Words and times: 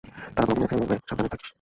তারা 0.35 0.45
তোকে 0.47 0.59
মেরে 0.59 0.69
ফেলবে, 0.71 0.95
সাবধানে 1.09 1.29
থাকিস। 1.31 1.49